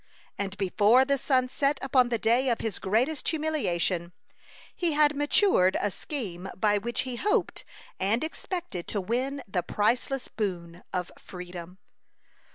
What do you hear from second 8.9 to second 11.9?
win the priceless boon of freedom.